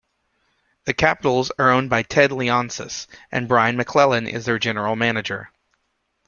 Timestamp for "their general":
4.45-4.95